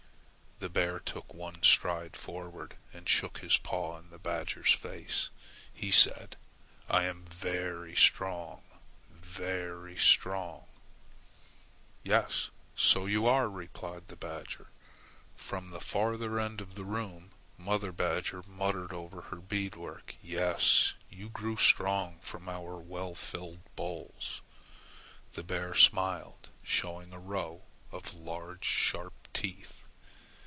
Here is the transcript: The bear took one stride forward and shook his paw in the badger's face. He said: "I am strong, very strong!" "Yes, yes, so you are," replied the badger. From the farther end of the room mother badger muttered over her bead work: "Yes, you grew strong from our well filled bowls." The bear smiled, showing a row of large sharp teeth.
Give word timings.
The 0.63 0.69
bear 0.69 0.99
took 0.99 1.33
one 1.33 1.63
stride 1.63 2.15
forward 2.15 2.77
and 2.93 3.09
shook 3.09 3.39
his 3.39 3.57
paw 3.57 3.97
in 3.97 4.11
the 4.11 4.19
badger's 4.19 4.71
face. 4.71 5.31
He 5.73 5.89
said: 5.89 6.37
"I 6.87 7.05
am 7.05 7.25
strong, 7.95 8.61
very 9.09 9.97
strong!" 9.97 10.65
"Yes, 12.03 12.03
yes, 12.43 12.49
so 12.75 13.07
you 13.07 13.25
are," 13.25 13.49
replied 13.49 14.07
the 14.07 14.15
badger. 14.15 14.67
From 15.35 15.69
the 15.69 15.81
farther 15.81 16.39
end 16.39 16.61
of 16.61 16.75
the 16.75 16.85
room 16.85 17.31
mother 17.57 17.91
badger 17.91 18.43
muttered 18.45 18.93
over 18.93 19.21
her 19.23 19.37
bead 19.37 19.75
work: 19.75 20.13
"Yes, 20.21 20.93
you 21.09 21.29
grew 21.29 21.57
strong 21.57 22.19
from 22.21 22.47
our 22.47 22.77
well 22.77 23.15
filled 23.15 23.61
bowls." 23.75 24.41
The 25.33 25.41
bear 25.43 25.73
smiled, 25.73 26.49
showing 26.61 27.13
a 27.13 27.19
row 27.19 27.63
of 27.91 28.13
large 28.13 28.63
sharp 28.63 29.13
teeth. 29.33 29.73